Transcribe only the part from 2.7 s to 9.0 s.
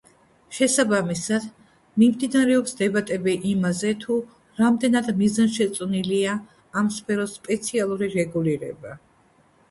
დებატები იმაზე, თუ რამდენად მიზანშეწონილია ამ სფეროს სპეციალური რეგულირება.